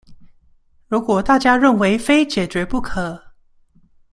[0.87, 3.33] 如果大家認為非解決不可